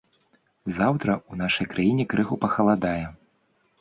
Заўтра 0.77 1.11
ў 1.17 1.33
нашай 1.43 1.69
краіне 1.73 2.03
крыху 2.15 2.35
пахаладае. 2.47 3.03